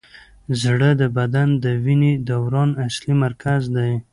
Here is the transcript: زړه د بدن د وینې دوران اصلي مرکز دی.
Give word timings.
زړه 0.61 0.89
د 1.01 1.03
بدن 1.17 1.49
د 1.63 1.65
وینې 1.83 2.13
دوران 2.29 2.69
اصلي 2.87 3.13
مرکز 3.23 3.61
دی. 3.75 3.91